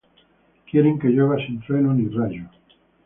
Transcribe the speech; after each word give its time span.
Quieren 0.71 0.97
que 0.97 1.09
llueva 1.09 1.37
sin 1.45 1.61
trueno 1.61 1.93
ni 1.93 2.07
rayo. 2.09 2.45